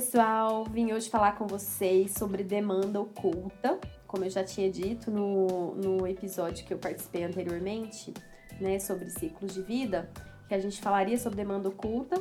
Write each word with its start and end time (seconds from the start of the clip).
Pessoal, 0.00 0.64
vim 0.64 0.94
hoje 0.94 1.10
falar 1.10 1.32
com 1.32 1.46
vocês 1.46 2.12
sobre 2.12 2.42
demanda 2.42 2.98
oculta. 2.98 3.78
Como 4.06 4.24
eu 4.24 4.30
já 4.30 4.42
tinha 4.42 4.70
dito 4.70 5.10
no, 5.10 5.74
no 5.74 6.06
episódio 6.06 6.64
que 6.64 6.72
eu 6.72 6.78
participei 6.78 7.22
anteriormente, 7.22 8.14
né, 8.58 8.78
sobre 8.78 9.10
ciclos 9.10 9.52
de 9.52 9.60
vida, 9.60 10.08
que 10.48 10.54
a 10.54 10.58
gente 10.58 10.80
falaria 10.80 11.18
sobre 11.18 11.36
demanda 11.36 11.68
oculta. 11.68 12.16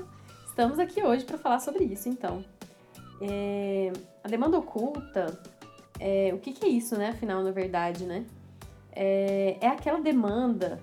Estamos 0.45 0.77
aqui 0.77 1.01
hoje 1.01 1.23
para 1.23 1.37
falar 1.37 1.59
sobre 1.59 1.85
isso, 1.85 2.09
então. 2.09 2.43
É, 3.21 3.93
a 4.25 4.27
demanda 4.27 4.57
oculta, 4.57 5.41
é, 6.01 6.33
o 6.33 6.37
que, 6.37 6.51
que, 6.51 6.65
é 6.65 6.67
isso, 6.69 6.97
né? 6.97 7.11
Afinal, 7.11 7.41
na 7.41 7.51
verdade, 7.51 8.03
né? 8.03 8.25
É, 8.91 9.57
é 9.61 9.67
aquela 9.67 10.01
demanda, 10.01 10.81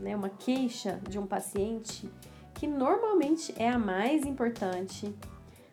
né, 0.00 0.16
uma 0.16 0.30
queixa 0.30 1.02
de 1.06 1.18
um 1.18 1.26
paciente 1.26 2.10
que 2.54 2.66
normalmente 2.66 3.54
é 3.58 3.68
a 3.68 3.78
mais 3.78 4.24
importante, 4.24 5.14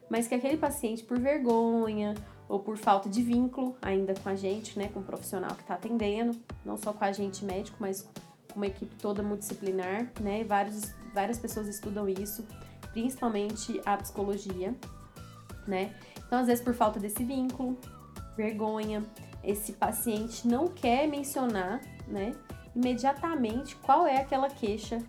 mas 0.10 0.28
que 0.28 0.36
aquele 0.36 0.58
paciente, 0.58 1.04
por 1.04 1.20
vergonha 1.20 2.16
ou 2.48 2.60
por 2.60 2.78
falta 2.78 3.10
de 3.10 3.22
vínculo 3.22 3.76
ainda 3.82 4.14
com 4.16 4.30
a 4.30 4.36
gente, 4.36 4.78
né, 4.78 4.90
com 4.94 5.00
o 5.00 5.04
profissional 5.04 5.54
que 5.56 5.62
está 5.62 5.74
atendendo, 5.76 6.38
não 6.66 6.78
só 6.78 6.94
com 6.94 7.04
a 7.04 7.12
gente 7.12 7.44
médico, 7.44 7.78
mas 7.80 8.02
com 8.02 8.12
uma 8.56 8.68
equipe 8.68 8.96
toda 8.96 9.22
multidisciplinar, 9.22 10.12
né, 10.22 10.44
vários, 10.44 10.94
várias 11.14 11.38
pessoas 11.38 11.68
estudam 11.68 12.08
isso, 12.08 12.46
principalmente 12.92 13.82
a 13.86 13.98
psicologia, 13.98 14.74
né? 15.68 15.94
Então, 16.26 16.40
às 16.40 16.48
vezes, 16.48 16.64
por 16.64 16.74
falta 16.74 17.00
desse 17.00 17.24
vínculo, 17.24 17.78
vergonha, 18.36 19.04
esse 19.44 19.74
paciente 19.74 20.48
não 20.48 20.68
quer 20.68 21.08
mencionar, 21.08 21.82
né, 22.08 22.34
imediatamente 22.76 23.76
qual 23.78 24.08
é 24.08 24.18
aquela 24.18 24.50
queixa 24.50 25.02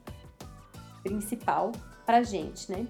principal 1.02 1.72
pra 2.04 2.22
gente, 2.22 2.70
né? 2.70 2.86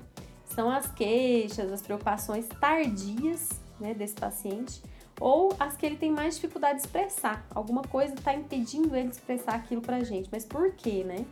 São 0.59 0.73
as 0.73 0.91
queixas, 0.91 1.73
as 1.73 1.81
preocupações 1.81 2.48
tardias, 2.48 3.48
né, 3.78 3.95
desse 3.95 4.17
paciente, 4.17 4.83
ou 5.20 5.55
as 5.56 5.77
que 5.77 5.87
ele 5.87 5.97
tem 5.97 6.11
mais 6.11 6.34
dificuldade 6.34 6.81
de 6.81 6.84
expressar. 6.84 7.47
Alguma 7.55 7.83
coisa 7.83 8.12
está 8.12 8.34
impedindo 8.34 8.97
ele 8.97 9.06
de 9.06 9.15
expressar 9.15 9.55
aquilo 9.55 9.81
pra 9.81 10.03
gente. 10.03 10.28
Mas 10.33 10.45
por 10.45 10.73
quê, 10.73 11.05
né? 11.05 11.25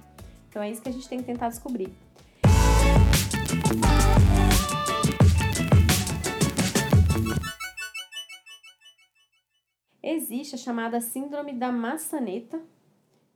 Então 0.48 0.62
é 0.62 0.70
isso 0.70 0.80
que 0.80 0.88
a 0.88 0.92
gente 0.92 1.08
tem 1.08 1.18
que 1.18 1.24
tentar 1.24 1.48
descobrir. 1.48 1.92
Existe 10.00 10.54
a 10.54 10.58
chamada 10.58 11.00
síndrome 11.00 11.52
da 11.52 11.72
maçaneta, 11.72 12.62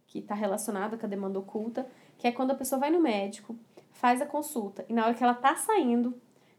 que 0.07 0.21
está 0.21 0.37
relacionada 0.37 0.97
com 0.97 1.05
a 1.05 1.09
demanda 1.09 1.41
oculta, 1.41 1.85
que 2.17 2.29
é 2.29 2.31
quando 2.31 2.53
a 2.53 2.55
pessoa 2.55 2.79
vai 2.79 2.91
no 2.91 3.01
médico, 3.01 3.59
faz 4.01 4.23
a 4.23 4.27
consulta 4.27 4.85
e 4.89 4.95
na 4.95 5.05
hora 5.05 5.15
que 5.15 5.23
ela 5.23 5.35
tá 5.35 5.55
saindo, 5.55 6.15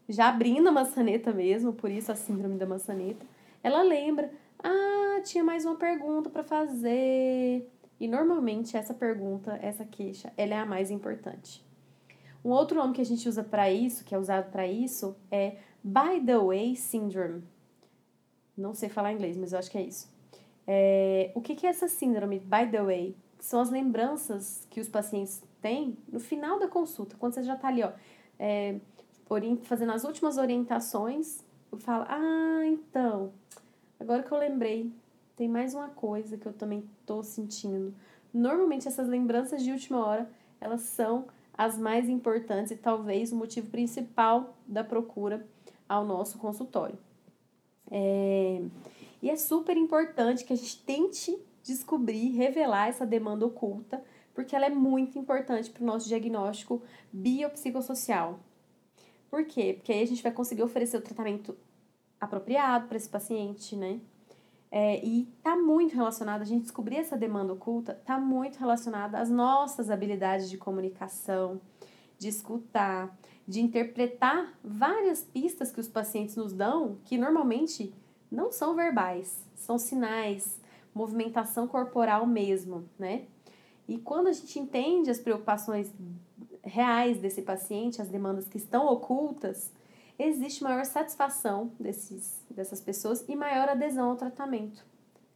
já 0.08 0.28
abrindo 0.28 0.68
a 0.68 0.72
maçaneta 0.72 1.32
mesmo, 1.32 1.72
por 1.72 1.90
isso 1.90 2.12
a 2.12 2.14
síndrome 2.14 2.56
da 2.56 2.64
maçaneta, 2.64 3.26
ela 3.62 3.82
lembra: 3.82 4.32
"Ah, 4.62 5.20
tinha 5.24 5.42
mais 5.42 5.64
uma 5.64 5.74
pergunta 5.74 6.30
para 6.30 6.44
fazer". 6.44 7.68
E 7.98 8.06
normalmente 8.06 8.76
essa 8.76 8.94
pergunta, 8.94 9.58
essa 9.60 9.84
queixa, 9.84 10.32
ela 10.36 10.54
é 10.54 10.58
a 10.58 10.66
mais 10.66 10.90
importante. 10.90 11.64
Um 12.44 12.50
outro 12.50 12.76
nome 12.76 12.94
que 12.94 13.00
a 13.00 13.04
gente 13.04 13.28
usa 13.28 13.42
para 13.42 13.70
isso, 13.70 14.04
que 14.04 14.14
é 14.14 14.18
usado 14.18 14.50
para 14.50 14.66
isso, 14.66 15.16
é 15.30 15.56
by 15.82 16.20
the 16.24 16.38
way 16.38 16.76
syndrome. 16.76 17.42
Não 18.56 18.74
sei 18.74 18.88
falar 18.88 19.12
inglês, 19.12 19.36
mas 19.36 19.52
eu 19.52 19.58
acho 19.58 19.70
que 19.70 19.78
é 19.78 19.82
isso. 19.82 20.12
É, 20.66 21.32
o 21.34 21.40
que, 21.40 21.56
que 21.56 21.66
é 21.66 21.70
essa 21.70 21.88
síndrome, 21.88 22.38
by 22.38 22.70
the 22.70 22.82
way? 22.82 23.16
São 23.42 23.60
as 23.60 23.70
lembranças 23.70 24.64
que 24.70 24.80
os 24.80 24.88
pacientes 24.88 25.42
têm 25.60 25.98
no 26.08 26.20
final 26.20 26.60
da 26.60 26.68
consulta, 26.68 27.16
quando 27.18 27.34
você 27.34 27.42
já 27.42 27.54
está 27.54 27.66
ali, 27.66 27.82
ó, 27.82 27.90
é, 28.38 28.78
fazendo 29.64 29.90
as 29.90 30.04
últimas 30.04 30.38
orientações, 30.38 31.44
fala, 31.78 32.06
ah, 32.08 32.64
então, 32.64 33.32
agora 33.98 34.22
que 34.22 34.30
eu 34.30 34.38
lembrei, 34.38 34.92
tem 35.34 35.48
mais 35.48 35.74
uma 35.74 35.88
coisa 35.88 36.38
que 36.38 36.46
eu 36.46 36.52
também 36.52 36.88
estou 37.00 37.24
sentindo. 37.24 37.92
Normalmente 38.32 38.86
essas 38.86 39.08
lembranças 39.08 39.60
de 39.60 39.72
última 39.72 40.06
hora, 40.06 40.30
elas 40.60 40.82
são 40.82 41.24
as 41.52 41.76
mais 41.76 42.08
importantes 42.08 42.70
e 42.70 42.76
talvez 42.76 43.32
o 43.32 43.36
motivo 43.36 43.68
principal 43.70 44.56
da 44.68 44.84
procura 44.84 45.44
ao 45.88 46.04
nosso 46.04 46.38
consultório. 46.38 46.96
É, 47.90 48.62
e 49.20 49.28
é 49.28 49.34
super 49.34 49.76
importante 49.76 50.44
que 50.44 50.52
a 50.52 50.56
gente 50.56 50.80
tente 50.84 51.36
descobrir, 51.62 52.30
revelar 52.30 52.88
essa 52.88 53.06
demanda 53.06 53.46
oculta, 53.46 54.02
porque 54.34 54.56
ela 54.56 54.66
é 54.66 54.70
muito 54.70 55.18
importante 55.18 55.70
para 55.70 55.82
o 55.82 55.86
nosso 55.86 56.08
diagnóstico 56.08 56.82
biopsicossocial. 57.12 58.40
Por 59.30 59.44
quê? 59.44 59.74
Porque 59.74 59.92
aí 59.92 60.02
a 60.02 60.06
gente 60.06 60.22
vai 60.22 60.32
conseguir 60.32 60.62
oferecer 60.62 60.96
o 60.96 61.02
tratamento 61.02 61.56
apropriado 62.20 62.86
para 62.86 62.96
esse 62.96 63.08
paciente, 63.08 63.76
né? 63.76 64.00
É, 64.70 65.04
e 65.04 65.26
tá 65.42 65.54
muito 65.54 65.94
relacionado, 65.94 66.40
a 66.40 66.46
gente 66.46 66.62
descobrir 66.62 66.96
essa 66.96 67.16
demanda 67.16 67.52
oculta, 67.52 68.00
tá 68.06 68.18
muito 68.18 68.58
relacionada 68.58 69.18
às 69.18 69.28
nossas 69.28 69.90
habilidades 69.90 70.48
de 70.48 70.56
comunicação, 70.56 71.60
de 72.18 72.28
escutar, 72.28 73.14
de 73.46 73.60
interpretar 73.60 74.58
várias 74.64 75.22
pistas 75.22 75.70
que 75.70 75.80
os 75.80 75.88
pacientes 75.88 76.36
nos 76.36 76.54
dão, 76.54 76.96
que 77.04 77.18
normalmente 77.18 77.92
não 78.30 78.50
são 78.50 78.74
verbais, 78.74 79.44
são 79.54 79.76
sinais, 79.76 80.58
movimentação 80.94 81.66
corporal 81.66 82.26
mesmo, 82.26 82.88
né? 82.98 83.26
E 83.88 83.98
quando 83.98 84.28
a 84.28 84.32
gente 84.32 84.58
entende 84.58 85.10
as 85.10 85.18
preocupações 85.18 85.92
reais 86.62 87.18
desse 87.18 87.42
paciente, 87.42 88.00
as 88.00 88.08
demandas 88.08 88.46
que 88.46 88.56
estão 88.56 88.86
ocultas, 88.86 89.72
existe 90.18 90.62
maior 90.62 90.84
satisfação 90.84 91.72
desses, 91.78 92.40
dessas 92.50 92.80
pessoas 92.80 93.24
e 93.28 93.34
maior 93.34 93.68
adesão 93.68 94.10
ao 94.10 94.16
tratamento, 94.16 94.84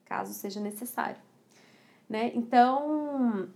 caso 0.04 0.32
seja 0.32 0.60
necessário. 0.60 1.20
Né? 2.08 2.30
Então, 2.34 3.48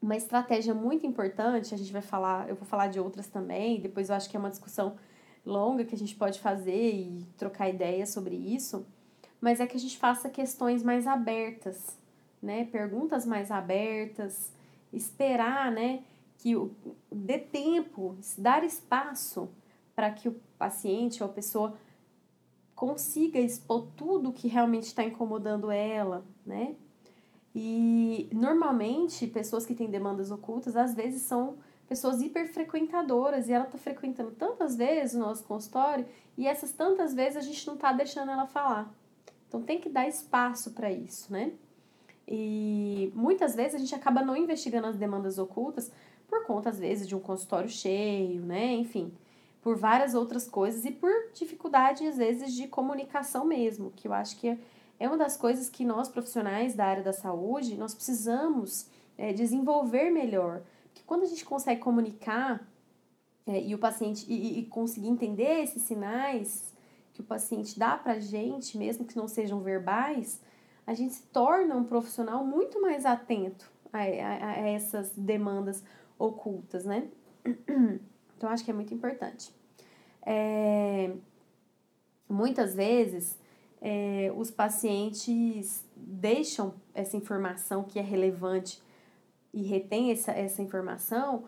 uma 0.00 0.16
estratégia 0.16 0.72
muito 0.72 1.06
importante, 1.06 1.74
a 1.74 1.78
gente 1.78 1.92
vai 1.92 2.02
falar, 2.02 2.48
eu 2.48 2.54
vou 2.54 2.64
falar 2.64 2.88
de 2.88 2.98
outras 2.98 3.28
também, 3.28 3.80
depois 3.80 4.08
eu 4.08 4.14
acho 4.14 4.30
que 4.30 4.36
é 4.36 4.40
uma 4.40 4.50
discussão 4.50 4.96
longa 5.44 5.84
que 5.84 5.94
a 5.94 5.98
gente 5.98 6.16
pode 6.16 6.40
fazer 6.40 6.92
e 6.92 7.26
trocar 7.36 7.68
ideias 7.68 8.08
sobre 8.10 8.34
isso, 8.34 8.86
mas 9.40 9.60
é 9.60 9.66
que 9.66 9.76
a 9.76 9.80
gente 9.80 9.96
faça 9.96 10.28
questões 10.28 10.82
mais 10.82 11.06
abertas, 11.06 11.96
né? 12.42 12.64
Perguntas 12.66 13.24
mais 13.24 13.50
abertas, 13.50 14.52
esperar, 14.92 15.70
né? 15.72 16.02
Que 16.38 16.56
o, 16.56 16.70
dê 17.10 17.38
tempo, 17.38 18.16
dar 18.36 18.64
espaço 18.64 19.48
para 19.94 20.10
que 20.10 20.28
o 20.28 20.40
paciente 20.58 21.22
ou 21.22 21.28
a 21.28 21.32
pessoa 21.32 21.76
consiga 22.74 23.38
expor 23.38 23.86
tudo 23.96 24.32
que 24.32 24.48
realmente 24.48 24.84
está 24.84 25.04
incomodando 25.04 25.70
ela, 25.70 26.24
né? 26.44 26.74
E 27.54 28.30
normalmente 28.32 29.26
pessoas 29.26 29.66
que 29.66 29.74
têm 29.74 29.90
demandas 29.90 30.30
ocultas 30.30 30.76
às 30.76 30.94
vezes 30.94 31.22
são 31.22 31.58
pessoas 31.88 32.22
hiperfrequentadoras 32.22 33.48
e 33.48 33.52
ela 33.52 33.64
está 33.64 33.76
frequentando 33.76 34.30
tantas 34.30 34.76
vezes 34.76 35.16
o 35.16 35.18
nosso 35.18 35.42
consultório 35.44 36.06
e 36.38 36.46
essas 36.46 36.70
tantas 36.70 37.12
vezes 37.12 37.36
a 37.36 37.40
gente 37.40 37.66
não 37.66 37.74
está 37.74 37.92
deixando 37.92 38.30
ela 38.30 38.46
falar. 38.46 38.88
Então 39.50 39.60
tem 39.60 39.80
que 39.80 39.88
dar 39.88 40.06
espaço 40.06 40.70
para 40.70 40.92
isso, 40.92 41.32
né? 41.32 41.52
E 42.26 43.12
muitas 43.16 43.56
vezes 43.56 43.74
a 43.74 43.78
gente 43.78 43.92
acaba 43.92 44.22
não 44.22 44.36
investigando 44.36 44.86
as 44.86 44.96
demandas 44.96 45.40
ocultas 45.40 45.90
por 46.28 46.46
conta, 46.46 46.70
às 46.70 46.78
vezes, 46.78 47.08
de 47.08 47.16
um 47.16 47.18
consultório 47.18 47.68
cheio, 47.68 48.42
né? 48.42 48.72
Enfim, 48.74 49.12
por 49.60 49.76
várias 49.76 50.14
outras 50.14 50.46
coisas 50.46 50.84
e 50.84 50.92
por 50.92 51.10
dificuldade, 51.34 52.06
às 52.06 52.16
vezes, 52.16 52.54
de 52.54 52.68
comunicação 52.68 53.44
mesmo, 53.44 53.90
que 53.96 54.06
eu 54.06 54.12
acho 54.12 54.38
que 54.38 54.56
é 55.00 55.08
uma 55.08 55.18
das 55.18 55.36
coisas 55.36 55.68
que 55.68 55.84
nós, 55.84 56.08
profissionais 56.08 56.76
da 56.76 56.86
área 56.86 57.02
da 57.02 57.12
saúde, 57.12 57.76
nós 57.76 57.92
precisamos 57.92 58.86
é, 59.18 59.32
desenvolver 59.32 60.10
melhor. 60.10 60.62
Porque 60.84 61.02
quando 61.04 61.24
a 61.24 61.26
gente 61.26 61.44
consegue 61.44 61.80
comunicar 61.80 62.64
é, 63.48 63.60
e 63.60 63.74
o 63.74 63.78
paciente 63.78 64.24
e, 64.28 64.60
e 64.60 64.66
conseguir 64.66 65.08
entender 65.08 65.64
esses 65.64 65.82
sinais 65.82 66.72
que 67.12 67.20
o 67.20 67.24
paciente 67.24 67.78
dá 67.78 67.96
pra 67.96 68.18
gente, 68.18 68.78
mesmo 68.78 69.04
que 69.04 69.16
não 69.16 69.28
sejam 69.28 69.60
verbais, 69.60 70.40
a 70.86 70.94
gente 70.94 71.14
se 71.14 71.22
torna 71.24 71.76
um 71.76 71.84
profissional 71.84 72.44
muito 72.44 72.80
mais 72.80 73.04
atento 73.04 73.70
a, 73.92 73.98
a, 73.98 74.50
a 74.50 74.68
essas 74.68 75.12
demandas 75.16 75.82
ocultas, 76.18 76.84
né? 76.84 77.08
Então, 78.36 78.48
acho 78.48 78.64
que 78.64 78.70
é 78.70 78.74
muito 78.74 78.94
importante. 78.94 79.54
É, 80.24 81.12
muitas 82.26 82.74
vezes, 82.74 83.38
é, 83.82 84.32
os 84.34 84.50
pacientes 84.50 85.84
deixam 85.94 86.72
essa 86.94 87.18
informação 87.18 87.84
que 87.84 87.98
é 87.98 88.02
relevante 88.02 88.82
e 89.52 89.60
retém 89.62 90.10
essa, 90.10 90.32
essa 90.32 90.62
informação 90.62 91.44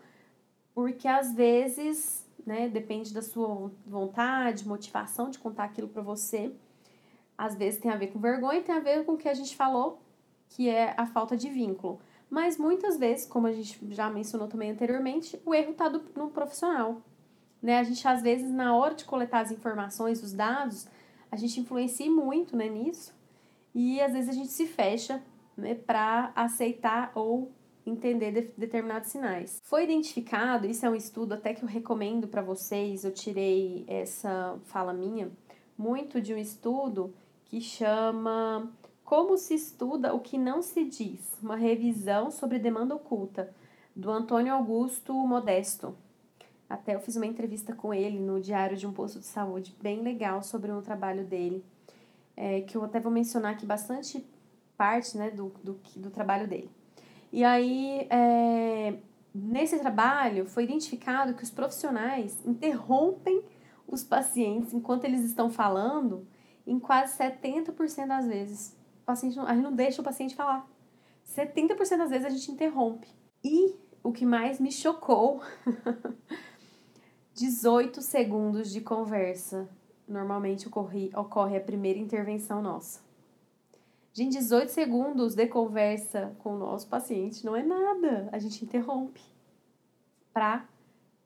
porque, 0.73 1.07
às 1.07 1.33
vezes, 1.33 2.22
né, 2.45 2.67
depende 2.67 3.13
da 3.13 3.21
sua 3.21 3.71
vontade, 3.85 4.67
motivação 4.67 5.29
de 5.29 5.39
contar 5.39 5.65
aquilo 5.65 5.87
para 5.87 6.01
você. 6.01 6.51
Às 7.37 7.55
vezes 7.55 7.79
tem 7.79 7.91
a 7.91 7.95
ver 7.95 8.07
com 8.07 8.19
vergonha 8.19 8.59
e 8.59 8.63
tem 8.63 8.75
a 8.75 8.79
ver 8.79 9.05
com 9.05 9.13
o 9.13 9.17
que 9.17 9.29
a 9.29 9.33
gente 9.33 9.55
falou, 9.55 10.01
que 10.49 10.69
é 10.69 10.93
a 10.97 11.05
falta 11.05 11.35
de 11.35 11.49
vínculo. 11.49 11.99
Mas 12.29 12.57
muitas 12.57 12.97
vezes, 12.97 13.25
como 13.25 13.47
a 13.47 13.51
gente 13.51 13.79
já 13.91 14.09
mencionou 14.09 14.47
também 14.47 14.71
anteriormente, 14.71 15.39
o 15.45 15.53
erro 15.53 15.71
está 15.71 15.89
no 15.89 16.29
profissional. 16.29 17.01
Né? 17.61 17.79
A 17.79 17.83
gente, 17.83 18.07
às 18.07 18.21
vezes, 18.21 18.51
na 18.51 18.75
hora 18.75 18.93
de 18.95 19.05
coletar 19.05 19.39
as 19.39 19.51
informações, 19.51 20.21
os 20.21 20.33
dados, 20.33 20.87
a 21.31 21.35
gente 21.35 21.59
influencia 21.59 22.09
muito 22.11 22.57
né, 22.57 22.67
nisso. 22.67 23.15
E 23.73 24.01
às 24.01 24.13
vezes 24.13 24.29
a 24.29 24.33
gente 24.33 24.49
se 24.49 24.67
fecha 24.67 25.23
né, 25.55 25.73
para 25.73 26.31
aceitar 26.35 27.11
ou 27.15 27.51
entender 27.85 28.31
de, 28.31 28.41
determinados 28.57 29.09
sinais. 29.09 29.59
Foi 29.63 29.83
identificado, 29.83 30.67
isso 30.67 30.85
é 30.85 30.89
um 30.89 30.95
estudo 30.95 31.33
até 31.33 31.53
que 31.53 31.63
eu 31.63 31.67
recomendo 31.67 32.27
para 32.27 32.41
vocês, 32.41 33.03
eu 33.03 33.11
tirei 33.11 33.83
essa 33.87 34.59
fala 34.65 34.93
minha, 34.93 35.31
muito 35.77 36.21
de 36.21 36.33
um 36.33 36.37
estudo 36.37 37.13
que 37.45 37.61
chama 37.61 38.71
como 39.03 39.37
se 39.37 39.53
estuda 39.53 40.13
o 40.13 40.19
que 40.19 40.37
não 40.37 40.61
se 40.61 40.85
diz? 40.85 41.37
Uma 41.41 41.55
revisão 41.55 42.31
sobre 42.31 42.57
demanda 42.57 42.95
oculta, 42.95 43.53
do 43.95 44.09
Antônio 44.09 44.53
Augusto 44.53 45.13
Modesto. 45.13 45.95
Até 46.69 46.95
eu 46.95 46.99
fiz 46.99 47.15
uma 47.15 47.25
entrevista 47.25 47.75
com 47.75 47.93
ele 47.93 48.19
no 48.19 48.41
Diário 48.41 48.75
de 48.75 48.87
um 48.87 48.93
Posto 48.93 49.19
de 49.19 49.25
Saúde, 49.25 49.75
bem 49.81 50.01
legal 50.01 50.41
sobre 50.41 50.71
o 50.71 50.81
trabalho 50.81 51.25
dele, 51.25 51.63
é, 52.35 52.61
que 52.61 52.75
eu 52.75 52.83
até 52.83 52.99
vou 52.99 53.11
mencionar 53.11 53.53
aqui 53.53 53.65
bastante 53.65 54.25
parte 54.75 55.15
né, 55.17 55.29
do, 55.29 55.53
do, 55.63 55.79
do 55.97 56.09
trabalho 56.09 56.47
dele. 56.47 56.71
E 57.33 57.43
aí, 57.43 58.05
é, 58.11 58.99
nesse 59.33 59.79
trabalho, 59.79 60.45
foi 60.45 60.65
identificado 60.65 61.33
que 61.33 61.41
os 61.41 61.49
profissionais 61.49 62.37
interrompem 62.45 63.43
os 63.87 64.03
pacientes 64.03 64.71
enquanto 64.71 65.05
eles 65.05 65.23
estão 65.23 65.49
falando 65.49 66.27
em 66.65 66.79
quase 66.79 67.17
70% 67.17 68.05
das 68.05 68.27
vezes. 68.27 68.77
O 69.01 69.05
paciente 69.05 69.35
não, 69.35 69.47
a 69.47 69.55
gente 69.55 69.63
não 69.63 69.73
deixa 69.73 69.99
o 69.99 70.05
paciente 70.05 70.35
falar. 70.35 70.69
70% 71.27 71.97
das 71.97 72.11
vezes 72.11 72.25
a 72.27 72.29
gente 72.29 72.51
interrompe. 72.51 73.07
E 73.43 73.79
o 74.03 74.11
que 74.11 74.27
mais 74.27 74.59
me 74.59 74.71
chocou, 74.71 75.41
18 77.33 77.99
segundos 78.03 78.71
de 78.71 78.79
conversa. 78.79 79.67
Normalmente 80.07 80.67
ocorre, 80.67 81.09
ocorre 81.15 81.57
a 81.57 81.61
primeira 81.61 81.97
intervenção 81.97 82.61
nossa. 82.61 83.01
Gente, 84.13 84.33
18 84.33 84.69
segundos 84.69 85.33
de 85.33 85.47
conversa 85.47 86.35
com 86.37 86.53
o 86.53 86.57
nosso 86.57 86.87
paciente 86.87 87.43
não 87.43 87.55
é 87.55 87.63
nada. 87.63 88.29
A 88.31 88.37
gente 88.37 88.63
interrompe 88.63 89.21
para 90.31 90.69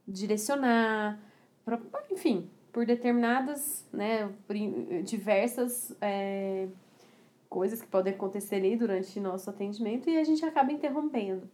direcionar, 0.07 1.19
pra, 1.65 1.81
enfim, 2.09 2.49
por 2.71 2.85
determinadas, 2.85 3.85
né, 3.91 4.33
diversas 5.03 5.93
é, 5.99 6.69
coisas 7.49 7.81
que 7.81 7.87
podem 7.87 8.13
acontecer 8.13 8.55
ali 8.55 8.77
durante 8.77 9.19
nosso 9.19 9.49
atendimento 9.49 10.09
e 10.09 10.17
a 10.17 10.23
gente 10.23 10.45
acaba 10.45 10.71
interrompendo. 10.71 11.49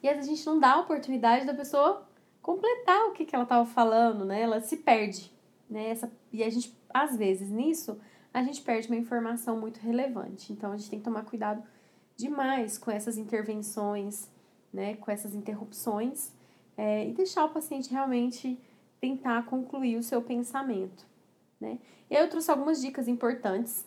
E 0.00 0.08
a 0.08 0.20
gente 0.20 0.46
não 0.46 0.60
dá 0.60 0.74
a 0.74 0.80
oportunidade 0.80 1.44
da 1.44 1.54
pessoa 1.54 2.06
completar 2.40 3.06
o 3.06 3.12
que, 3.12 3.24
que 3.24 3.34
ela 3.34 3.42
estava 3.42 3.66
falando, 3.66 4.24
né? 4.24 4.42
Ela 4.42 4.60
se 4.60 4.76
perde, 4.76 5.32
né? 5.68 5.90
Essa, 5.90 6.12
e 6.32 6.44
a 6.44 6.48
gente, 6.48 6.72
às 6.88 7.16
vezes, 7.16 7.50
nisso, 7.50 7.98
a 8.38 8.42
gente 8.42 8.62
perde 8.62 8.88
uma 8.88 8.96
informação 8.96 9.58
muito 9.58 9.78
relevante. 9.78 10.52
Então, 10.52 10.72
a 10.72 10.76
gente 10.76 10.90
tem 10.90 10.98
que 10.98 11.04
tomar 11.04 11.24
cuidado 11.24 11.62
demais 12.16 12.78
com 12.78 12.90
essas 12.90 13.16
intervenções, 13.16 14.30
né? 14.72 14.96
Com 14.96 15.10
essas 15.10 15.34
interrupções 15.34 16.32
é, 16.76 17.08
e 17.08 17.12
deixar 17.12 17.44
o 17.44 17.50
paciente 17.50 17.90
realmente 17.90 18.58
tentar 19.00 19.44
concluir 19.46 19.96
o 19.96 20.02
seu 20.02 20.22
pensamento, 20.22 21.06
né? 21.60 21.78
E 22.10 22.16
aí 22.16 22.22
eu 22.22 22.30
trouxe 22.30 22.50
algumas 22.50 22.80
dicas 22.80 23.08
importantes 23.08 23.86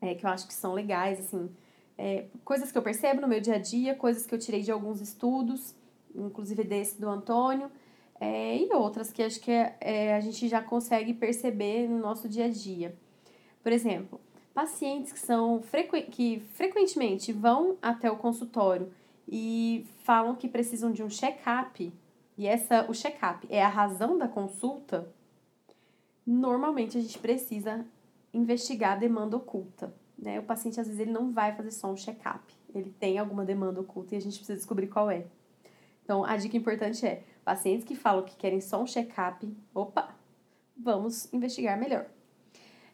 é, 0.00 0.14
que 0.14 0.24
eu 0.24 0.30
acho 0.30 0.46
que 0.46 0.54
são 0.54 0.72
legais, 0.72 1.20
assim, 1.20 1.50
é, 1.96 2.26
coisas 2.44 2.70
que 2.70 2.78
eu 2.78 2.82
percebo 2.82 3.20
no 3.20 3.28
meu 3.28 3.40
dia 3.40 3.56
a 3.56 3.58
dia, 3.58 3.94
coisas 3.94 4.24
que 4.24 4.34
eu 4.34 4.38
tirei 4.38 4.62
de 4.62 4.70
alguns 4.70 5.00
estudos, 5.00 5.74
inclusive 6.14 6.64
desse 6.64 7.00
do 7.00 7.08
Antônio, 7.08 7.70
é, 8.20 8.56
e 8.56 8.72
outras 8.72 9.12
que 9.12 9.22
acho 9.22 9.40
que 9.40 9.50
é, 9.50 10.14
a 10.14 10.20
gente 10.20 10.48
já 10.48 10.62
consegue 10.62 11.12
perceber 11.14 11.88
no 11.88 11.98
nosso 11.98 12.28
dia 12.28 12.46
a 12.46 12.48
dia. 12.48 12.96
Por 13.62 13.72
exemplo, 13.72 14.20
pacientes 14.54 15.12
que 15.12 15.18
são 15.18 15.62
frequ... 15.62 16.10
que 16.10 16.40
frequentemente 16.54 17.32
vão 17.32 17.76
até 17.80 18.10
o 18.10 18.16
consultório 18.16 18.92
e 19.28 19.86
falam 20.04 20.34
que 20.34 20.48
precisam 20.48 20.90
de 20.90 21.02
um 21.02 21.10
check-up, 21.10 21.92
e 22.36 22.46
essa 22.46 22.86
o 22.88 22.94
check-up 22.94 23.46
é 23.50 23.62
a 23.62 23.68
razão 23.68 24.16
da 24.16 24.28
consulta, 24.28 25.12
normalmente 26.26 26.96
a 26.96 27.00
gente 27.00 27.18
precisa 27.18 27.84
investigar 28.32 28.92
a 28.92 28.96
demanda 28.96 29.36
oculta. 29.36 29.92
Né? 30.18 30.38
O 30.40 30.42
paciente, 30.42 30.80
às 30.80 30.86
vezes, 30.86 31.00
ele 31.00 31.12
não 31.12 31.32
vai 31.32 31.54
fazer 31.54 31.70
só 31.70 31.90
um 31.90 31.96
check-up. 31.96 32.42
Ele 32.74 32.90
tem 32.98 33.18
alguma 33.18 33.44
demanda 33.44 33.80
oculta 33.80 34.14
e 34.14 34.18
a 34.18 34.20
gente 34.20 34.36
precisa 34.36 34.56
descobrir 34.56 34.88
qual 34.88 35.10
é. 35.10 35.24
Então, 36.04 36.24
a 36.24 36.36
dica 36.36 36.56
importante 36.56 37.06
é: 37.06 37.22
pacientes 37.44 37.84
que 37.84 37.94
falam 37.94 38.24
que 38.24 38.36
querem 38.36 38.60
só 38.60 38.82
um 38.82 38.86
check-up, 38.86 39.48
opa, 39.74 40.14
vamos 40.76 41.32
investigar 41.32 41.78
melhor. 41.78 42.06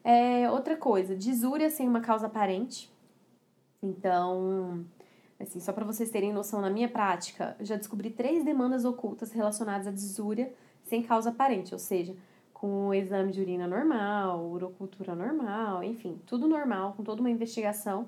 É, 0.05 0.51
outra 0.51 0.77
coisa, 0.77 1.17
disúria 1.17 1.71
sem 1.71 1.89
uma 1.89 2.03
causa 2.03 2.27
aparente. 2.27 2.93
Então, 3.83 4.85
assim, 5.41 5.59
só 5.59 5.73
para 5.73 5.85
vocês 5.85 6.11
terem 6.11 6.33
noção, 6.33 6.61
na 6.61 6.69
minha 6.69 6.89
prática, 6.89 7.56
já 7.61 7.77
descobri 7.77 8.11
três 8.11 8.45
demandas 8.45 8.85
ocultas 8.85 9.33
relacionadas 9.33 9.87
à 9.87 9.91
disúria 9.91 10.53
sem 10.85 11.03
causa 11.03 11.31
aparente, 11.31 11.73
ou 11.73 11.79
seja, 11.79 12.15
com 12.53 12.89
o 12.89 12.95
exame 12.95 13.33
de 13.33 13.41
urina 13.41 13.67
normal, 13.67 14.45
urocultura 14.47 15.15
normal, 15.15 15.83
enfim, 15.83 16.21
tudo 16.27 16.47
normal, 16.47 16.93
com 16.95 17.03
toda 17.03 17.21
uma 17.21 17.31
investigação, 17.31 18.07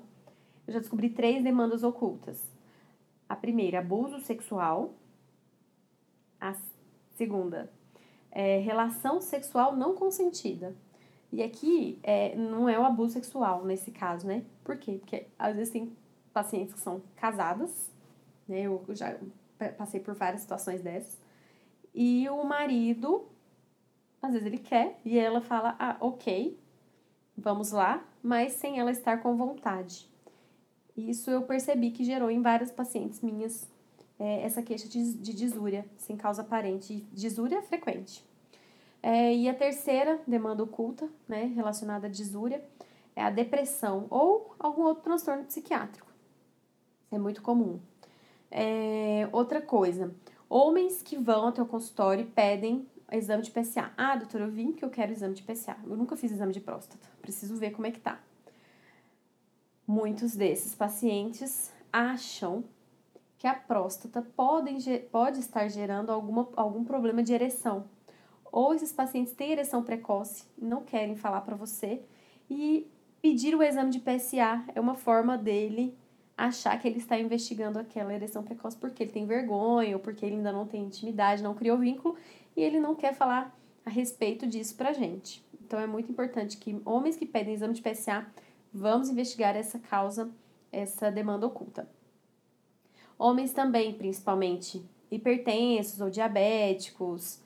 eu 0.67 0.73
já 0.73 0.79
descobri 0.79 1.09
três 1.09 1.43
demandas 1.43 1.83
ocultas. 1.83 2.41
A 3.27 3.35
primeira, 3.35 3.79
abuso 3.79 4.19
sexual. 4.19 4.93
A 6.39 6.55
segunda, 7.15 7.71
é, 8.31 8.59
relação 8.59 9.19
sexual 9.19 9.75
não 9.75 9.95
consentida. 9.95 10.75
E 11.31 11.43
aqui 11.43 11.99
é, 12.03 12.35
não 12.35 12.69
é 12.69 12.79
o 12.79 12.85
abuso 12.85 13.13
sexual 13.13 13.65
nesse 13.65 13.91
caso, 13.91 14.25
né? 14.25 14.43
Por 14.63 14.77
quê? 14.77 14.97
Porque 14.99 15.27
às 15.37 15.55
vezes 15.55 15.73
tem 15.73 15.95
pacientes 16.33 16.73
que 16.73 16.79
são 16.79 17.01
casadas, 17.15 17.91
né? 18.47 18.61
Eu 18.61 18.83
já 18.91 19.17
passei 19.77 19.99
por 19.99 20.13
várias 20.13 20.41
situações 20.41 20.81
dessas. 20.81 21.19
E 21.93 22.29
o 22.29 22.43
marido 22.43 23.27
às 24.21 24.31
vezes 24.31 24.47
ele 24.47 24.57
quer 24.57 24.99
e 25.05 25.17
ela 25.17 25.41
fala, 25.41 25.75
ah, 25.79 25.97
ok, 25.99 26.59
vamos 27.37 27.71
lá, 27.71 28.05
mas 28.21 28.53
sem 28.53 28.79
ela 28.79 28.91
estar 28.91 29.21
com 29.21 29.35
vontade. 29.35 30.09
Isso 30.95 31.29
eu 31.29 31.43
percebi 31.43 31.91
que 31.91 32.03
gerou 32.03 32.31
em 32.31 32.41
várias 32.41 32.71
pacientes 32.71 33.21
minhas 33.21 33.69
é, 34.19 34.41
essa 34.41 34.63
queixa 34.63 34.87
de, 34.87 35.13
de 35.13 35.85
sem 35.97 36.17
causa 36.17 36.41
aparente. 36.41 37.07
Disúria 37.13 37.61
frequente. 37.61 38.26
É, 39.09 39.33
e 39.33 39.47
a 39.47 39.53
terceira 39.53 40.19
demanda 40.27 40.61
oculta, 40.61 41.07
né, 41.29 41.45
relacionada 41.55 42.07
à 42.07 42.09
disúria, 42.09 42.61
é 43.15 43.23
a 43.23 43.29
depressão 43.29 44.05
ou 44.09 44.53
algum 44.59 44.81
outro 44.81 45.01
transtorno 45.01 45.45
psiquiátrico. 45.45 46.11
É 47.09 47.17
muito 47.17 47.41
comum. 47.41 47.79
É, 48.51 49.29
outra 49.31 49.61
coisa, 49.61 50.13
homens 50.49 51.01
que 51.01 51.15
vão 51.15 51.47
até 51.47 51.61
o 51.61 51.65
consultório 51.65 52.25
e 52.25 52.27
pedem 52.27 52.85
exame 53.09 53.43
de 53.43 53.49
PSA. 53.49 53.93
Ah, 53.95 54.17
doutora, 54.17 54.43
eu 54.43 54.51
vim 54.51 54.73
que 54.73 54.83
eu 54.83 54.89
quero 54.89 55.13
exame 55.13 55.35
de 55.35 55.41
PSA. 55.41 55.77
Eu 55.85 55.95
nunca 55.95 56.17
fiz 56.17 56.29
exame 56.29 56.51
de 56.51 56.59
próstata. 56.59 57.07
Preciso 57.21 57.55
ver 57.55 57.71
como 57.71 57.87
é 57.87 57.91
que 57.91 58.01
tá. 58.01 58.19
Muitos 59.87 60.35
desses 60.35 60.75
pacientes 60.75 61.71
acham 61.93 62.61
que 63.37 63.47
a 63.47 63.53
próstata 63.53 64.21
pode, 64.21 64.99
pode 65.09 65.39
estar 65.39 65.69
gerando 65.69 66.11
alguma, 66.11 66.49
algum 66.57 66.83
problema 66.83 67.23
de 67.23 67.33
ereção. 67.33 67.85
Ou 68.57 68.73
esses 68.73 68.91
pacientes 68.91 69.33
têm 69.33 69.51
ereção 69.51 69.83
precoce, 69.83 70.43
não 70.57 70.81
querem 70.81 71.15
falar 71.15 71.41
para 71.41 71.55
você, 71.55 72.01
e 72.49 72.89
pedir 73.21 73.53
o 73.53 73.61
exame 73.61 73.91
de 73.91 73.99
PSA 73.99 74.65
é 74.73 74.81
uma 74.81 74.95
forma 74.95 75.37
dele 75.37 75.95
achar 76.35 76.75
que 76.79 76.87
ele 76.87 76.97
está 76.97 77.19
investigando 77.19 77.77
aquela 77.77 78.11
ereção 78.11 78.41
precoce 78.41 78.75
porque 78.75 79.03
ele 79.03 79.11
tem 79.11 79.27
vergonha 79.27 79.95
ou 79.95 80.01
porque 80.01 80.25
ele 80.25 80.37
ainda 80.37 80.51
não 80.51 80.65
tem 80.65 80.85
intimidade, 80.85 81.43
não 81.43 81.53
criou 81.53 81.77
vínculo 81.77 82.17
e 82.55 82.63
ele 82.63 82.79
não 82.79 82.95
quer 82.95 83.13
falar 83.13 83.55
a 83.85 83.91
respeito 83.91 84.47
disso 84.47 84.75
pra 84.75 84.91
gente. 84.91 85.45
Então 85.61 85.79
é 85.79 85.85
muito 85.85 86.11
importante 86.11 86.57
que 86.57 86.81
homens 86.83 87.15
que 87.15 87.27
pedem 87.27 87.53
exame 87.53 87.75
de 87.75 87.83
PSA, 87.83 88.25
vamos 88.73 89.07
investigar 89.07 89.55
essa 89.55 89.77
causa, 89.77 90.31
essa 90.71 91.11
demanda 91.11 91.45
oculta. 91.45 91.87
Homens 93.19 93.53
também, 93.53 93.93
principalmente 93.93 94.83
hipertensos 95.11 96.01
ou 96.01 96.09
diabéticos, 96.09 97.45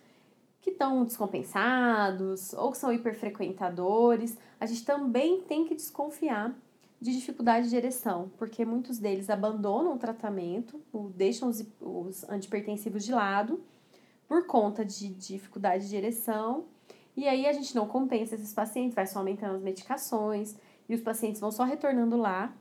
que 0.61 0.69
estão 0.69 1.03
descompensados 1.03 2.53
ou 2.53 2.71
que 2.71 2.77
são 2.77 2.93
hiperfrequentadores, 2.93 4.37
a 4.59 4.65
gente 4.65 4.85
também 4.85 5.41
tem 5.41 5.65
que 5.65 5.73
desconfiar 5.73 6.55
de 7.01 7.11
dificuldade 7.11 7.67
de 7.67 7.75
ereção, 7.75 8.31
porque 8.37 8.63
muitos 8.63 8.99
deles 8.99 9.29
abandonam 9.29 9.95
o 9.95 9.97
tratamento, 9.97 10.79
deixam 11.15 11.49
os, 11.49 11.65
os 11.81 12.29
antipertensivos 12.29 13.03
de 13.03 13.11
lado 13.11 13.59
por 14.27 14.45
conta 14.45 14.85
de 14.85 15.09
dificuldade 15.09 15.89
de 15.89 15.95
ereção, 15.95 16.65
e 17.17 17.27
aí 17.27 17.47
a 17.47 17.53
gente 17.53 17.75
não 17.75 17.87
compensa 17.87 18.35
esses 18.35 18.53
pacientes, 18.53 18.93
vai 18.93 19.07
só 19.07 19.19
aumentando 19.19 19.55
as 19.55 19.63
medicações, 19.63 20.55
e 20.87 20.93
os 20.93 21.01
pacientes 21.01 21.41
vão 21.41 21.51
só 21.51 21.63
retornando 21.63 22.15
lá, 22.15 22.55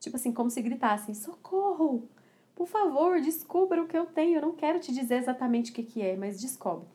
tipo 0.00 0.16
assim, 0.16 0.32
como 0.32 0.50
se 0.50 0.60
gritassem: 0.60 1.14
socorro! 1.14 2.08
Por 2.54 2.66
favor, 2.68 3.20
descubra 3.20 3.82
o 3.82 3.88
que 3.88 3.98
eu 3.98 4.06
tenho. 4.06 4.36
Eu 4.36 4.42
não 4.42 4.52
quero 4.52 4.78
te 4.78 4.92
dizer 4.92 5.16
exatamente 5.16 5.72
o 5.72 5.74
que, 5.74 5.82
que 5.82 6.02
é, 6.02 6.16
mas 6.16 6.40
descobre. 6.40 6.86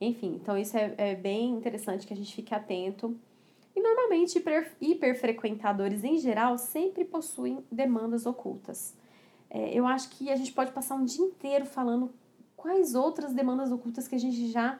Enfim, 0.00 0.38
então 0.40 0.56
isso 0.56 0.76
é, 0.76 0.94
é 0.96 1.14
bem 1.14 1.50
interessante 1.50 2.06
que 2.06 2.12
a 2.12 2.16
gente 2.16 2.34
fique 2.34 2.54
atento. 2.54 3.16
E 3.74 3.80
normalmente 3.80 4.38
hiper, 4.38 4.72
hiperfrequentadores 4.80 6.04
em 6.04 6.18
geral 6.18 6.56
sempre 6.58 7.04
possuem 7.04 7.64
demandas 7.70 8.26
ocultas. 8.26 8.94
É, 9.50 9.72
eu 9.72 9.86
acho 9.86 10.10
que 10.10 10.30
a 10.30 10.36
gente 10.36 10.52
pode 10.52 10.72
passar 10.72 10.94
um 10.94 11.04
dia 11.04 11.24
inteiro 11.24 11.64
falando 11.64 12.12
quais 12.56 12.94
outras 12.94 13.32
demandas 13.32 13.70
ocultas 13.72 14.06
que 14.06 14.14
a 14.14 14.18
gente 14.18 14.50
já 14.50 14.78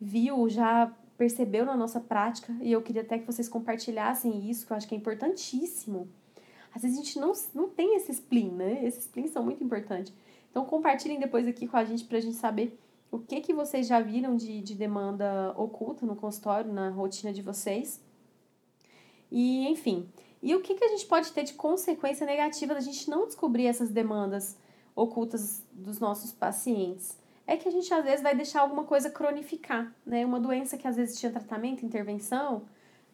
viu, 0.00 0.48
já 0.48 0.92
percebeu 1.16 1.64
na 1.64 1.76
nossa 1.76 1.98
prática, 1.98 2.54
e 2.60 2.70
eu 2.70 2.82
queria 2.82 3.02
até 3.02 3.18
que 3.18 3.26
vocês 3.26 3.48
compartilhassem 3.48 4.48
isso, 4.48 4.66
que 4.66 4.72
eu 4.72 4.76
acho 4.76 4.86
que 4.86 4.94
é 4.94 4.98
importantíssimo. 4.98 6.08
Às 6.74 6.82
vezes 6.82 6.98
a 6.98 7.02
gente 7.02 7.18
não, 7.18 7.32
não 7.54 7.68
tem 7.70 7.96
esse 7.96 8.12
spleen, 8.12 8.50
né? 8.50 8.84
Esses 8.84 9.04
spleens 9.04 9.30
são 9.30 9.42
muito 9.42 9.64
importantes. 9.64 10.12
Então 10.50 10.64
compartilhem 10.66 11.18
depois 11.18 11.48
aqui 11.48 11.66
com 11.66 11.76
a 11.76 11.84
gente 11.84 12.04
pra 12.04 12.20
gente 12.20 12.36
saber 12.36 12.78
o 13.10 13.18
que, 13.18 13.40
que 13.40 13.54
vocês 13.54 13.86
já 13.86 14.00
viram 14.00 14.36
de, 14.36 14.60
de 14.60 14.74
demanda 14.74 15.54
oculta 15.56 16.04
no 16.04 16.16
consultório, 16.16 16.72
na 16.72 16.90
rotina 16.90 17.32
de 17.32 17.42
vocês. 17.42 18.00
E, 19.30 19.66
enfim, 19.68 20.08
e 20.42 20.54
o 20.54 20.60
que, 20.60 20.74
que 20.74 20.84
a 20.84 20.88
gente 20.88 21.06
pode 21.06 21.32
ter 21.32 21.44
de 21.44 21.54
consequência 21.54 22.26
negativa 22.26 22.74
da 22.74 22.80
gente 22.80 23.08
não 23.08 23.26
descobrir 23.26 23.66
essas 23.66 23.90
demandas 23.90 24.56
ocultas 24.94 25.64
dos 25.72 25.98
nossos 25.98 26.32
pacientes? 26.32 27.18
É 27.46 27.56
que 27.56 27.68
a 27.68 27.72
gente 27.72 27.92
às 27.92 28.04
vezes 28.04 28.22
vai 28.22 28.34
deixar 28.34 28.60
alguma 28.60 28.84
coisa 28.84 29.08
cronificar, 29.08 29.94
né? 30.04 30.26
Uma 30.26 30.40
doença 30.40 30.76
que 30.76 30.86
às 30.86 30.96
vezes 30.96 31.18
tinha 31.18 31.30
tratamento, 31.30 31.86
intervenção, 31.86 32.62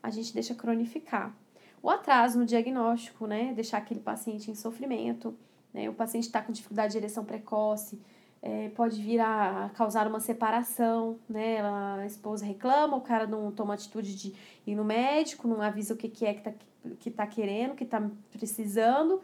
a 0.02 0.10
gente 0.10 0.32
deixa 0.32 0.54
cronificar. 0.54 1.36
O 1.82 1.90
atraso 1.90 2.38
no 2.38 2.46
diagnóstico, 2.46 3.26
né? 3.26 3.52
Deixar 3.54 3.78
aquele 3.78 4.00
paciente 4.00 4.50
em 4.50 4.54
sofrimento, 4.54 5.36
né? 5.72 5.88
O 5.88 5.94
paciente 5.94 6.24
está 6.24 6.40
com 6.40 6.52
dificuldade 6.52 6.92
de 6.92 6.98
ereção 6.98 7.24
precoce, 7.24 8.00
é, 8.42 8.70
pode 8.70 9.00
vir 9.00 9.20
a 9.20 9.70
causar 9.74 10.08
uma 10.08 10.18
separação, 10.18 11.18
né? 11.28 11.62
A 11.62 12.04
esposa 12.04 12.44
reclama, 12.44 12.96
o 12.96 13.00
cara 13.00 13.24
não 13.24 13.52
toma 13.52 13.74
atitude 13.74 14.16
de 14.16 14.34
ir 14.66 14.74
no 14.74 14.84
médico, 14.84 15.46
não 15.46 15.62
avisa 15.62 15.94
o 15.94 15.96
que, 15.96 16.08
que 16.08 16.26
é 16.26 16.34
que 16.34 16.42
tá, 16.42 16.52
que 16.98 17.10
tá 17.10 17.24
querendo, 17.24 17.76
que 17.76 17.84
tá 17.84 18.10
precisando, 18.32 19.22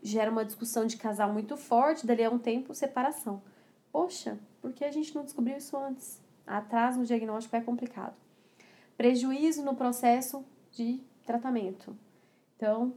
gera 0.00 0.30
uma 0.30 0.44
discussão 0.44 0.86
de 0.86 0.96
casal 0.96 1.32
muito 1.32 1.56
forte, 1.56 2.06
dali 2.06 2.22
a 2.22 2.30
um 2.30 2.38
tempo, 2.38 2.72
separação. 2.72 3.42
Poxa, 3.90 4.38
por 4.62 4.72
que 4.72 4.84
a 4.84 4.92
gente 4.92 5.12
não 5.16 5.24
descobriu 5.24 5.56
isso 5.56 5.76
antes? 5.76 6.22
Atraso 6.46 7.00
no 7.00 7.04
diagnóstico 7.04 7.56
é 7.56 7.60
complicado. 7.60 8.14
Prejuízo 8.96 9.64
no 9.64 9.74
processo 9.74 10.44
de 10.70 11.00
tratamento. 11.24 11.96
Então, 12.56 12.94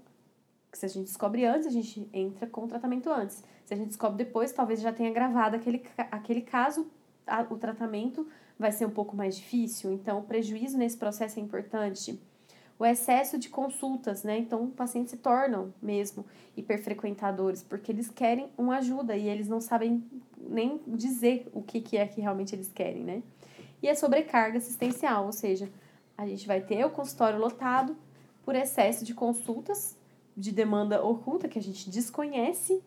se 0.78 0.86
a 0.86 0.90
gente 0.90 1.06
descobre 1.06 1.46
antes, 1.46 1.68
a 1.68 1.72
gente 1.72 2.08
entra 2.12 2.48
com 2.48 2.66
o 2.66 2.68
tratamento 2.68 3.10
antes. 3.10 3.44
Se 3.66 3.74
a 3.74 3.78
gente 3.78 3.88
descobre 3.88 4.24
depois, 4.24 4.52
talvez 4.52 4.82
já 4.82 4.92
tenha 4.92 5.12
gravado 5.12 5.56
aquele, 5.56 5.84
aquele 5.98 6.42
caso, 6.42 6.88
a, 7.28 7.42
o 7.50 7.58
tratamento 7.58 8.28
vai 8.58 8.72
ser 8.72 8.86
um 8.86 8.90
pouco 8.90 9.16
mais 9.16 9.36
difícil. 9.38 9.92
Então, 9.92 10.20
o 10.20 10.24
prejuízo 10.24 10.78
nesse 10.78 10.98
processo 10.98 11.40
é 11.40 11.42
importante. 11.42 12.20
O 12.78 12.86
excesso 12.86 13.38
de 13.38 13.50
consultas, 13.50 14.24
né? 14.24 14.40
Então, 14.40 14.68
pacientes 14.70 15.12
se 15.12 15.18
tornam 15.18 15.74
mesmo 15.82 16.26
hiperfrequentadores, 16.58 17.64
porque 17.64 17.92
eles 17.92 18.10
querem 18.10 18.50
uma 18.58 18.78
ajuda 18.78 19.16
e 19.16 19.28
eles 19.30 19.48
não 19.48 19.62
sabem 19.62 20.04
nem 20.38 20.82
dizer 20.88 21.48
o 21.54 21.62
que, 21.62 21.80
que 21.82 21.98
é 21.98 22.08
que 22.08 22.20
realmente 22.20 22.56
eles 22.56 22.72
querem, 22.74 23.04
né? 23.04 23.24
E 23.82 23.90
a 23.90 23.96
sobrecarga 23.96 24.58
assistencial, 24.58 25.26
ou 25.26 25.32
seja, 25.32 25.70
a 26.18 26.26
gente 26.26 26.48
vai 26.48 26.62
ter 26.62 26.84
o 26.86 26.90
consultório 26.90 27.40
lotado 27.40 27.96
por 28.44 28.56
excesso 28.56 29.06
de 29.06 29.14
consultas 29.14 29.96
de 30.36 30.52
demanda 30.52 31.04
oculta 31.04 31.48
que 31.48 31.60
a 31.60 31.62
gente 31.62 31.90
desconhece 31.90 32.84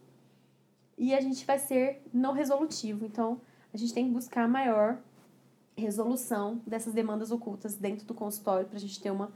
e 0.99 1.15
a 1.15 1.21
gente 1.21 1.45
vai 1.45 1.59
ser 1.59 2.03
não 2.12 2.33
resolutivo. 2.33 3.05
Então, 3.05 3.41
a 3.73 3.76
gente 3.76 3.93
tem 3.93 4.07
que 4.07 4.12
buscar 4.12 4.49
maior 4.49 4.99
resolução 5.76 6.61
dessas 6.67 6.95
demandas 6.95 7.31
ocultas 7.31 7.75
dentro 7.76 8.07
do 8.07 8.15
consultório 8.15 8.67
para 8.67 8.79
a 8.79 8.81
gente 8.81 8.99
ter 9.00 9.11
uma, 9.11 9.31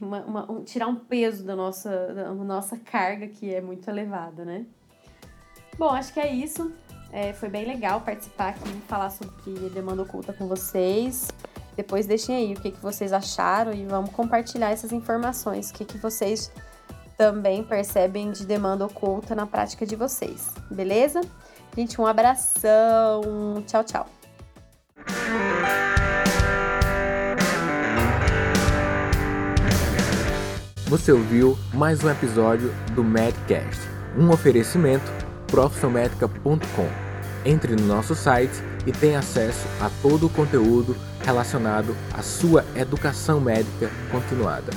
uma, 0.00 0.24
uma 0.24 0.52
um, 0.52 0.62
tirar 0.62 0.86
um 0.86 0.94
peso 0.94 1.44
da 1.44 1.56
nossa, 1.56 2.14
da 2.14 2.32
nossa 2.32 2.76
carga 2.76 3.26
que 3.26 3.52
é 3.52 3.60
muito 3.60 3.88
elevada, 3.88 4.44
né? 4.44 4.64
Bom, 5.76 5.90
acho 5.90 6.12
que 6.12 6.20
é 6.20 6.32
isso. 6.32 6.72
É, 7.10 7.32
foi 7.32 7.48
bem 7.48 7.66
legal 7.66 8.00
participar 8.00 8.50
aqui 8.50 8.68
e 8.68 8.80
falar 8.82 9.10
sobre 9.10 9.68
demanda 9.70 10.02
oculta 10.02 10.32
com 10.32 10.46
vocês. 10.46 11.28
Depois 11.76 12.06
deixem 12.06 12.36
aí 12.36 12.52
o 12.52 12.60
que, 12.60 12.70
que 12.70 12.80
vocês 12.80 13.12
acharam 13.12 13.72
e 13.72 13.84
vamos 13.86 14.10
compartilhar 14.10 14.70
essas 14.70 14.92
informações. 14.92 15.70
O 15.70 15.74
que, 15.74 15.84
que 15.84 15.98
vocês 15.98 16.50
também 17.16 17.62
percebem 17.62 18.30
de 18.30 18.44
demanda 18.44 18.84
oculta 18.84 19.34
na 19.34 19.46
prática 19.46 19.86
de 19.86 19.96
vocês, 19.96 20.50
beleza? 20.70 21.20
Gente, 21.76 22.00
um 22.00 22.06
abração. 22.06 23.62
Tchau, 23.66 23.84
tchau. 23.84 24.08
Você 30.86 31.10
ouviu 31.10 31.56
mais 31.72 32.04
um 32.04 32.10
episódio 32.10 32.70
do 32.94 33.02
Medcast, 33.02 33.80
um 34.14 34.30
oferecimento 34.30 35.10
profissionmedica.com. 35.46 36.88
Entre 37.46 37.74
no 37.74 37.86
nosso 37.86 38.14
site 38.14 38.62
e 38.86 38.92
tenha 38.92 39.18
acesso 39.18 39.66
a 39.80 39.90
todo 40.00 40.26
o 40.26 40.30
conteúdo 40.30 40.96
relacionado 41.24 41.96
à 42.12 42.22
sua 42.22 42.64
educação 42.74 43.40
médica 43.40 43.90
continuada. 44.10 44.72